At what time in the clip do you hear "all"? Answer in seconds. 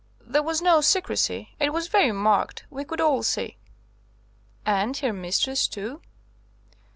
2.99-3.21